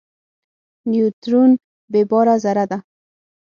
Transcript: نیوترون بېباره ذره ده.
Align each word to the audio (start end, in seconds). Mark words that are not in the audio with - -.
نیوترون 0.89 1.51
بېباره 1.91 2.35
ذره 2.43 2.65
ده. 2.71 2.77